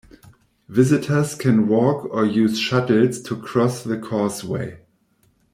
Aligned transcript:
Visitors 0.67 1.35
can 1.35 1.67
walk 1.67 2.05
or 2.09 2.25
use 2.25 2.57
shuttles 2.57 3.21
to 3.21 3.39
cross 3.39 3.83
the 3.83 3.99
causeway. 3.99 4.79